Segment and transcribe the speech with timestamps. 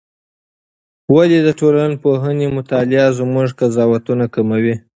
[1.15, 4.75] ولې د ټولنپوهنې مطالعه زموږ قضاوتونه کموي؟